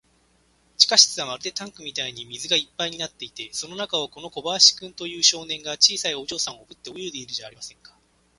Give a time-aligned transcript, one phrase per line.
[0.79, 7.93] 地下室はまるでタンクみたいに水がいっぱいになっていて、その中を、この小林君という少年が、小さいお嬢さんをおぶって泳いでいるじゃありませんか。